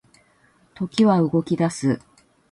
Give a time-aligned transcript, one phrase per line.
[0.73, 2.01] 時は動き出す